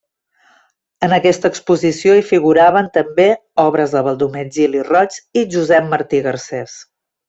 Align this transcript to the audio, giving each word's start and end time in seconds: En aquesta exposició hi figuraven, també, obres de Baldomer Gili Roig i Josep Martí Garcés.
En 1.07 1.13
aquesta 1.17 1.51
exposició 1.55 2.15
hi 2.21 2.25
figuraven, 2.31 2.89
també, 2.97 3.29
obres 3.67 3.95
de 3.99 4.05
Baldomer 4.11 4.49
Gili 4.59 4.85
Roig 4.93 5.23
i 5.45 5.49
Josep 5.57 5.91
Martí 5.97 6.29
Garcés. 6.31 6.81